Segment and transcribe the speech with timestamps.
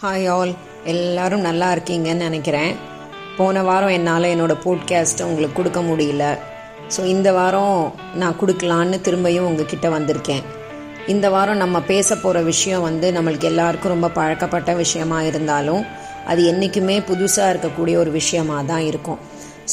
[0.00, 0.50] Hi all
[0.92, 2.72] எல்லாரும் நல்லா இருக்கீங்கன்னு நினைக்கிறேன்.
[3.36, 6.24] போன வாரம் என்னால் என்னோடய போட்காஸ்ட்டை உங்களுக்கு கொடுக்க முடியல.
[6.94, 7.78] ஸோ இந்த வாரம்
[8.20, 10.44] நான் கொடுக்கலான்னு திரும்பியும் உங்ககிட்ட வந்திருக்கேன்.
[11.14, 15.82] இந்த வாரம் நம்ம பேச போகிற விஷயம் வந்து நம்மளுக்கு எல்லாருக்கும் ரொம்ப பழக்கப்பட்ட விஷயமா இருந்தாலும்
[16.32, 19.20] அது என்றைக்குமே புதுசாக இருக்கக்கூடிய ஒரு விஷயமாக தான் இருக்கும்.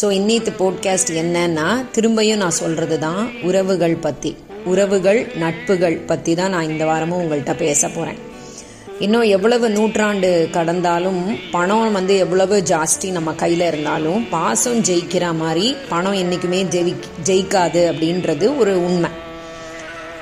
[0.01, 4.31] ஸோ இன்னித்து போட்காஸ்ட் என்னன்னா திரும்பியும் நான் சொல்கிறது தான் உறவுகள் பற்றி
[4.73, 8.21] உறவுகள் நட்புகள் பற்றி தான் நான் இந்த வாரமும் உங்கள்கிட்ட பேச போகிறேன்
[8.99, 16.13] இன்னும் எவ்வளவு நூற்றாண்டு கடந்தாலும் பணம் வந்து எவ்வளவு ஜாஸ்தி நம்ம கையில் இருந்தாலும் பாசம் ஜெயிக்கிற மாதிரி பணம்
[16.13, 16.95] என்றைக்குமே ஜெயி
[17.25, 19.09] ஜெயிக்காது அப்படின்றது ஒரு உண்மை.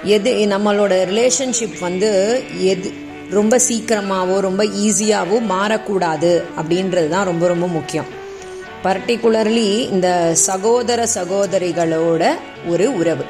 [0.03, 2.93] எது நம்மளோட ரிலேஷன்ஷிப் வந்து எது
[3.29, 8.05] ரொம்ப சீக்கிரமாகவோ ரொம்ப ஈஸியாகவோ மாறக்கூடாது அப்படின்றது தான் ரொம்ப ரொம்ப முக்கியம்.
[8.83, 12.33] பர்டிகுலர்லி இந்த சகோதர சகோதரிகளோட
[12.67, 13.25] ஒரு உறவு.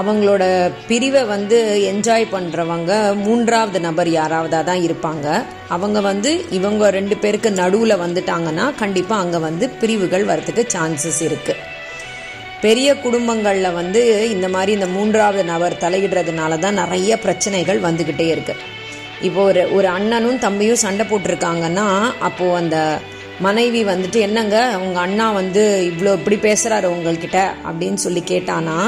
[0.00, 0.44] அவங்களோட
[0.88, 1.58] பிரிவை வந்து
[1.92, 2.92] என்ஜாய் பண்ணுறவங்க
[3.24, 5.26] மூன்றாவது நபர் யாராவதாக தான் இருப்பாங்க.
[5.68, 11.70] அவங்க வந்து இவங்க ரெண்டு பேருக்கு நடுவில் வந்துட்டாங்கன்னா கண்டிப்பாக அங்கே வந்து பிரிவுகள் வரத்துக்கு சான்சஸ் இருக்குது
[12.60, 18.54] பெரிய குடும்பங்களில் வந்து இந்த மாதிரி இந்த மூன்றாவது நபர் தலையிடுறதுனால தான் நிறைய பிரச்சனைகள் வந்துக்கிட்டே இருக்கு.
[19.20, 21.86] இப்போ ஒரு ஒரு அண்ணனும் தம்பியும் சண்டை போட்டிருக்காங்கன்னா
[22.18, 23.00] அப்போது அந்த
[23.40, 27.40] மனைவி வந்துட்டு என்னங்க உங்கள் அண்ணா வந்து இவ்வளோ இப்படி பேசுகிறாரு உங்கள்கிட்ட?
[27.68, 28.78] அப்படின்னு சொல்லி கேட்டானா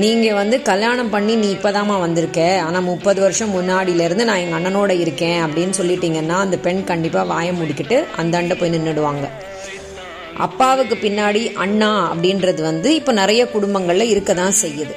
[0.00, 2.40] நீங்கள் வந்து கல்யாணம் பண்ணி நீ இப்போதாம்மா வந்திருக்க.
[2.66, 8.04] ஆனால் முப்பது வருஷம் முன்னாடியிலேருந்து நான் எங்கள் அண்ணனோட இருக்கேன் அப்படின்னு சொல்லிட்டீங்கன்னா அந்த பெண் கண்டிப்பாக வாயை முடிக்கிட்டு
[8.20, 9.28] அந்தாண்ட போய் நின்றுடுவாங்க
[10.36, 14.94] அப்பாவுக்கு பின்னாடி அண்ணா அப்படின்றது வந்து இப்போ நிறைய குடும்பங்களில் இருக்க தான் செய்யுது.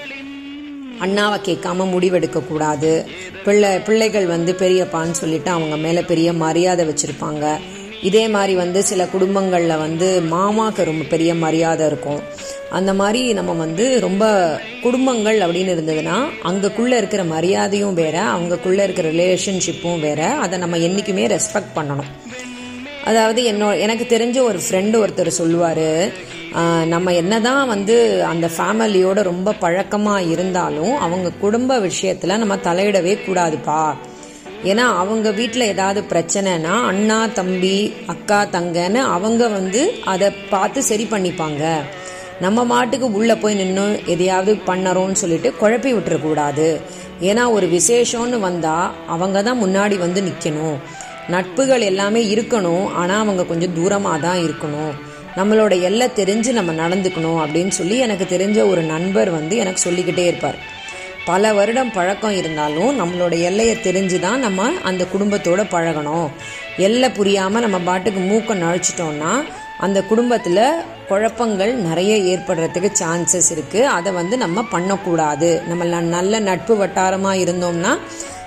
[1.06, 3.06] அண்ணாவை கேட்காம முடிவெடுக்க கூடாது.
[3.46, 7.46] பிள்ளை பிள்ளைகள் வந்து பெரியப்பான்னு சொல்லிட்டு அவங்க மேலே பெரிய மரியாதை வச்சுருப்பாங்க.
[8.02, 12.22] இதே மாதிரி வந்து சில குடும்பங்களில் வந்து மாமாவுக்கு ரொம்ப பெரிய மரியாதை இருக்கும்.
[12.78, 14.26] அந்த மாதிரி நம்ம வந்து ரொம்ப
[14.82, 16.18] குடும்பங்கள் அப்படின்னு இருந்ததுன்னா
[16.50, 20.22] அங்கக்குள்ளே இருக்கிற மரியாதையும் வேற அவங்கக்குள்ளே இருக்கிற ரிலேஷன்ஷிப்பும் வேற.
[20.44, 22.12] அதை நம்ம என்றைக்குமே ரெஸ்பெக்ட் பண்ணணும்.
[23.10, 25.88] அதாவது என்னோ எனக்கு தெரிஞ்ச ஒரு ஃப்ரெண்டு ஒருத்தர் சொல்லுவார்
[26.94, 27.96] நம்ம என்ன தான் வந்து
[28.32, 33.82] அந்த ஃபேமிலியோட ரொம்ப பழக்கமாக இருந்தாலும் அவங்க குடும்ப விஷயத்தில் நம்ம தலையிடவே கூடாதுப்பா.
[34.72, 41.64] ஏன்னா அவங்க வீட்டில் ஏதாவது பிரச்சனைனா அண்ணா தம்பி அக்கா தங்கன்னு அவங்க வந்து அதை பார்த்து சரி பண்ணிப்பாங்க.
[42.44, 46.68] நம்ம மாட்டுக்கு உள்ளே போய் நின்று எதையாவது பண்ணறோம்னு சொல்லிட்டு குழப்பி விட்டுறக்கூடாது.
[47.30, 50.78] ஏன்னா ஒரு விசேஷம்னு வந்தால் அவங்க தான் முன்னாடி வந்து நிற்கணும்
[51.34, 52.86] நட்புகள் எல்லாமே இருக்கணும்.
[53.02, 54.94] ஆனால் அவங்க கொஞ்சம் தூரமாக தான் இருக்கணும்.
[55.40, 60.60] நம்மளோட எல்லை தெரிஞ்சு நம்ம நடந்துக்கணும் அப்படின்னு சொல்லி எனக்கு தெரிஞ்ச ஒரு நண்பர் வந்து எனக்கு சொல்லிக்கிட்டே இருப்பார்.
[61.30, 66.28] பல வருடம் பழக்கம் இருந்தாலும் நம்மளோட எல்லையை தெரிஞ்சு தான் நம்ம அந்த குடும்பத்தோட பழகணும்.
[66.88, 69.32] எல்லை புரியாமல் நம்ம பாட்டுக்கு மூக்கை நழைச்சிட்டோம்னா
[69.80, 75.62] அந்த குடும்பத்தில் குழப்பங்கள் நிறைய ஏற்படுறதுக்கு சான்சஸ் இருக்குது அதை வந்து நம்ம பண்ணக்கூடாது.
[75.68, 77.92] நம்ம நல்ல நட்பு வட்டாரமாக இருந்தோம்னா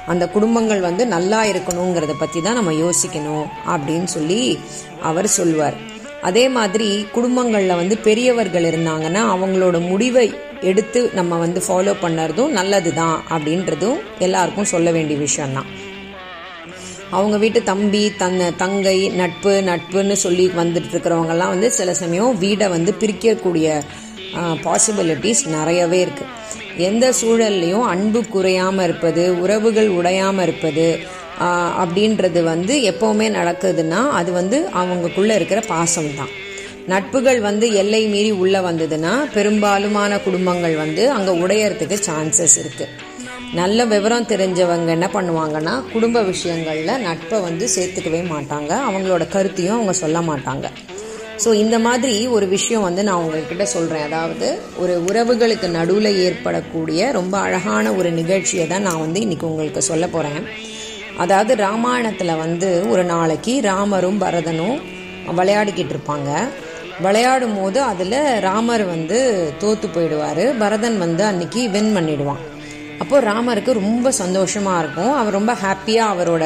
[0.06, 4.58] அந்த குடும்பங்கள் வந்து நல்லா இருக்கணுங்கிறத பற்றி தான் நம்ம யோசிக்கணும் அப்படின்னு சொல்லி
[5.02, 5.76] அவர் சொல்லுவார்
[6.22, 13.22] அதே மாதிரி குடும்பங்களில் வந்து பெரியவர்கள் இருந்தாங்கன்னா அவங்களோட முடிவை எடுத்து நம்ம வந்து ஃபாலோ பண்ணுறதும் நல்லது தான்
[13.30, 15.68] அப்படின்றதும் எல்லாருக்கும் சொல்ல வேண்டிய விஷயம்தான்.
[17.10, 22.92] அவங்க வீட்டு தம்பி தன் தங்கை நட்பு நட்புன்னு சொல்லி வந்துட்டு இருக்கிறவங்கெல்லாம் வந்து சில சமயம் வீடை வந்து
[23.00, 23.68] பிரிக்கக்கூடிய
[24.64, 26.34] பாசிபிலிட்டிஸ் நிறையவே இருக்குது
[26.86, 30.88] எந்த சூழல்லையும் அன்பு குறையாமல் இருப்பது உறவுகள் உடையாமல் இருப்பது
[31.78, 36.32] அப்படின்றது வந்து எப்போவுமே நடக்குதுன்னா அது வந்து அவங்களுக்குள்ளே இருக்கிற பாசம் தான்
[36.86, 43.07] நட்புகள் வந்து எல்லை மீறி உள்ளே வந்ததுன்னா பெரும்பாலுமான குடும்பங்கள் வந்து அங்கே உடையறதுக்கு சான்சஸ் இருக்குது
[43.54, 48.72] நல்ல விவரம் தெரிஞ்சவங்க என்ன பண்ணுவாங்கன்னா குடும்ப விஷயங்களில் நட்பை வந்து சேர்த்துக்கவே மாட்டாங்க.
[48.88, 50.66] அவங்களோட கருத்தையும் அவங்க சொல்ல மாட்டாங்க.
[51.44, 57.38] ஸோ இந்த மாதிரி ஒரு விஷயம் வந்து நான் உங்ககிட்ட சொல்கிறேன் அதாவது ஒரு உறவுகளுக்கு நடுவில் ஏற்படக்கூடிய ரொம்ப
[57.38, 60.42] அழகான ஒரு நிகழ்ச்சியை தான் நான் வந்து இன்னைக்கு உங்களுக்கு சொல்ல போகிறேன்
[61.16, 64.78] அதாவது ராமாயணத்தில் வந்து ஒரு நாளைக்கு ராமரும் பரதனும்
[65.38, 66.30] விளையாடிக்கிட்டு இருப்பாங்க.
[67.00, 69.18] விளையாடும் போது அதில் ராமர் வந்து
[69.60, 70.58] தோத்து போயிடுவார்.
[70.58, 72.44] பரதன் வந்து அன்னைக்கு வின் பண்ணிடுவான்.
[73.02, 75.12] அப்போ ராமருக்கு ரொம்ப சந்தோஷமாக இருக்கும்.
[75.20, 76.44] அவர் ரொம்ப ஹாப்பியாக அவரோட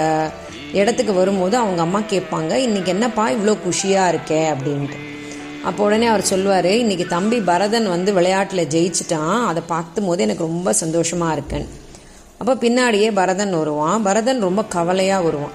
[0.80, 4.42] இடத்துக்கு வரும்போது அவங்க அம்மா கேட்பாங்க இன்னைக்கு என்னப்பா இவ்வளோ குஷியாக இருக்கே?
[4.54, 4.98] அப்படின்ட்டு.
[5.68, 9.44] அப்போ உடனே அவர் சொல்லுவார் இன்னைக்கு தம்பி பரதன் வந்து விளையாட்டில் ஜெயிச்சிட்டான்.
[9.50, 11.66] அதை பார்க்கும் போது எனக்கு ரொம்ப சந்தோஷமாக இருக்கேன்.
[12.40, 14.02] அப்போ பின்னாடியே பரதன் வருவான்.
[14.02, 15.54] பரதன் ரொம்ப கவலையாக வருவான்.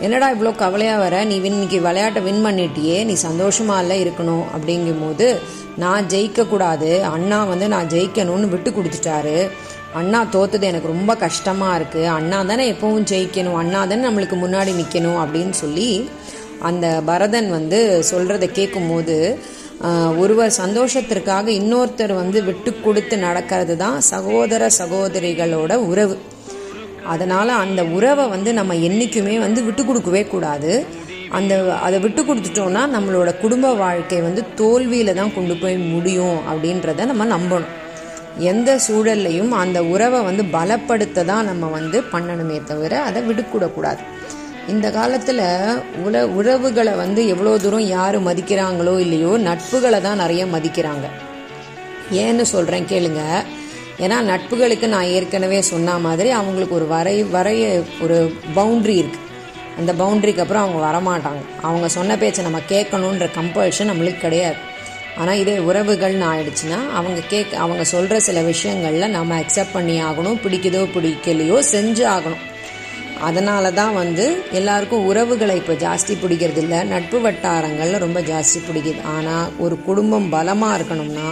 [0.00, 1.24] என்னடா இவ்வளோ கவலையாக வர?
[1.24, 3.04] நீ இன்னைக்கு விளையாட்டை வின் பண்ணிட்டியே.
[3.04, 4.44] நீ சந்தோஷமாக இல்லை இருக்கணும்.
[4.56, 5.38] அப்படிங்கும்போது
[5.76, 6.90] நான் ஜெயிக்கக்கூடாது.
[7.14, 9.38] அண்ணா வந்து நான் ஜெயிக்கணும்னு விட்டு கொடுத்துட்டாரு.
[9.98, 13.58] அண்ணா தோத்தது எனக்கு ரொம்ப கஷ்டமாக இருக்குது அண்ணா தானே எப்பவும் ஜெயிக்கணும்.
[13.62, 15.90] அண்ணா தானே நம்மளுக்கு முன்னாடி நிற்கணும் அப்படின்னு சொல்லி
[16.68, 17.78] அந்த பரதன் வந்து
[18.10, 19.16] சொல்கிறத கேட்கும்போது
[20.22, 26.16] ஒருவர் சந்தோஷத்திற்காக இன்னொருத்தர் வந்து விட்டு கொடுத்து நடக்கிறது தான் சகோதர சகோதரிகளோட உறவு.
[27.14, 30.72] அதனால் அந்த உறவை வந்து நம்ம என்றைக்குமே வந்து விட்டு கொடுக்கவே கூடாது.
[31.38, 31.54] அந்த
[31.86, 37.72] அதை விட்டு கொடுத்துட்டோன்னா நம்மளோட குடும்ப வாழ்க்கை வந்து தோல்வியில் தான் கொண்டு போய் முடியும் அப்படின்றத நம்ம நம்பணும்.
[38.50, 44.02] எந்த சூழல்லையும் அந்த உறவை வந்து பலப்படுத்த தான் நம்ம வந்து பண்ணணுமே தவிர அதை விடுக்கூடக்கூடாது.
[44.72, 45.42] இந்த காலத்தில்
[46.04, 51.06] உல உறவுகளை வந்து எவ்வளோ தூரம் யார் மதிக்கிறாங்களோ இல்லையோ நட்புகளை தான் நிறைய மதிக்கிறாங்க.
[52.24, 53.22] ஏன்னு சொல்கிறேன் கேளுங்க.
[54.04, 57.64] ஏன்னா நட்புகளுக்கு நான் ஏற்கனவே சொன்ன மாதிரி அவங்களுக்கு ஒரு வரை வரைய
[58.04, 58.18] ஒரு
[58.54, 59.24] பவுண்ட்ரி இருக்குது
[59.78, 61.42] அந்த பவுண்ட்ரிக்கு அப்புறம் அவங்க வரமாட்டாங்க.
[61.62, 64.58] அவங்க சொன்ன பேச்சை நம்ம கேட்கணுன்ற கம்பல்ஷன் நம்மளுக்கு கிடையாது.
[65.20, 70.82] ஆனால் இதே உறவுகள்னு ஆயிடுச்சுன்னா அவங்க கேட்க அவங்க சொல்கிற சில விஷயங்களில் நம்ம அக்செப்ட் பண்ணி ஆகணும் பிடிக்குதோ
[70.94, 72.42] பிடிக்கலையோ செஞ்சு ஆகணும்.
[73.28, 74.24] அதனால தான் வந்து
[74.58, 76.80] எல்லாருக்கும் உறவுகளை இப்போ ஜாஸ்தி பிடிக்கிறது இல்லை.
[76.90, 79.00] நட்பு வட்டாரங்களில் ரொம்ப ஜாஸ்தி பிடிக்குது.
[79.14, 81.28] ஆனால் ஒரு குடும்பம் பலமாக இருக்கணும்னா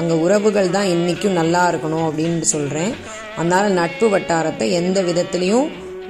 [0.00, 2.92] அங்கே உறவுகள் தான் இன்றைக்கும் நல்லா இருக்கணும் அப்படின்னு சொல்கிறேன்
[3.38, 5.66] அதனால் நட்பு வட்டாரத்தை எந்த விதத்துலேயும்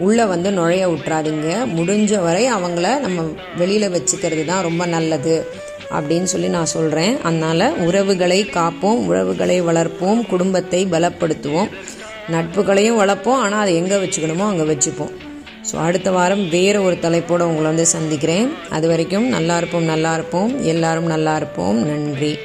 [0.06, 3.24] உள்ளே வந்து நுழைய விட்றாதீங்க முடிஞ்ச வரை அவங்கள நம்ம
[3.60, 5.36] வெளியில் வச்சுக்கிறது தான் ரொம்ப நல்லது.
[5.90, 11.68] அப்படின்னு சொல்லி நான் சொல்கிறேன் அதனால் உறவுகளை காப்போம் உறவுகளை வளர்ப்போம் குடும்பத்தை பலப்படுத்துவோம்.
[12.28, 15.12] நட்புகளையும் வளர்ப்போம் ஆனால் அதை எங்கே வச்சுக்கணுமோ அங்கே வச்சுப்போம்.
[15.72, 18.52] ஸோ அடுத்த வாரம் வேறு ஒரு தலைப்போடு உங்களை வந்து சந்திக்கிறேன்.
[18.70, 20.64] அது வரைக்கும் நல்லா இருப்போம் நல்லா இருப்போம்.
[20.64, 21.84] எல்லாரும் நல்லா இருப்போம்.
[21.84, 22.38] நன்றி.